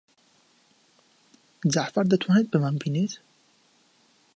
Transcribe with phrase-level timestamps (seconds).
[1.73, 3.13] جەعفەر دەتوانێت بمانبینێت؟